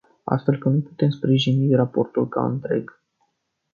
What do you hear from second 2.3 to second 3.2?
întreg.